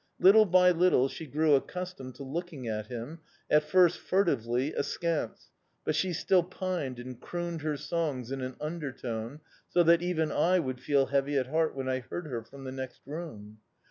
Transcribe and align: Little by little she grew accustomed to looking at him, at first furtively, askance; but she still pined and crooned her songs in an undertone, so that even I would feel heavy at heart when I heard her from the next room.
Little 0.19 0.45
by 0.47 0.71
little 0.71 1.07
she 1.09 1.27
grew 1.27 1.53
accustomed 1.53 2.15
to 2.15 2.23
looking 2.23 2.67
at 2.67 2.87
him, 2.87 3.19
at 3.51 3.61
first 3.63 3.99
furtively, 3.99 4.73
askance; 4.73 5.51
but 5.85 5.93
she 5.93 6.11
still 6.11 6.41
pined 6.41 6.97
and 6.97 7.21
crooned 7.21 7.61
her 7.61 7.77
songs 7.77 8.31
in 8.31 8.41
an 8.41 8.55
undertone, 8.59 9.41
so 9.69 9.83
that 9.83 10.01
even 10.01 10.31
I 10.31 10.57
would 10.57 10.81
feel 10.81 11.05
heavy 11.05 11.37
at 11.37 11.45
heart 11.45 11.75
when 11.75 11.87
I 11.87 11.99
heard 11.99 12.25
her 12.25 12.41
from 12.43 12.63
the 12.63 12.71
next 12.71 13.01
room. 13.05 13.59